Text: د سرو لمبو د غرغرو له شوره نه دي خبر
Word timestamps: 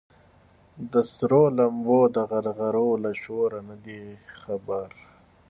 د 0.91 0.93
سرو 1.13 1.43
لمبو 1.57 1.99
د 2.15 2.17
غرغرو 2.29 2.87
له 3.03 3.11
شوره 3.23 3.59
نه 3.69 3.75
دي 3.85 4.01
خبر 4.39 4.89